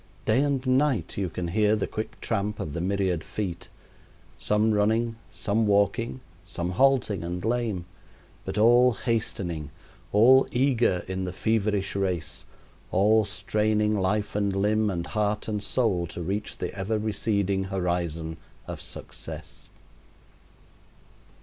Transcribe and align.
Day 0.25 0.41
and 0.41 0.65
night 0.65 1.15
you 1.15 1.29
can 1.29 1.49
hear 1.49 1.75
the 1.75 1.85
quick 1.85 2.19
tramp 2.21 2.59
of 2.59 2.73
the 2.73 2.81
myriad 2.81 3.23
feet 3.23 3.69
some 4.35 4.71
running, 4.71 5.15
some 5.31 5.67
walking, 5.67 6.21
some 6.43 6.71
halting 6.71 7.23
and 7.23 7.45
lame; 7.45 7.85
but 8.43 8.57
all 8.57 8.93
hastening, 8.93 9.69
all 10.11 10.47
eager 10.51 11.05
in 11.07 11.25
the 11.25 11.31
feverish 11.31 11.95
race, 11.95 12.45
all 12.89 13.25
straining 13.25 13.93
life 13.95 14.35
and 14.35 14.55
limb 14.55 14.89
and 14.89 15.05
heart 15.05 15.47
and 15.47 15.61
soul 15.61 16.07
to 16.07 16.23
reach 16.23 16.57
the 16.57 16.73
ever 16.73 16.97
receding 16.97 17.65
horizon 17.65 18.37
of 18.67 18.81
success. 18.81 19.69